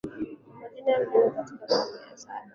kwa 0.57 0.69
jina 0.73 0.89
la 0.91 0.97
Mndimbo 0.99 1.29
katika 1.29 1.65
karne 1.67 1.97
ya 2.11 2.17
saba 2.17 2.39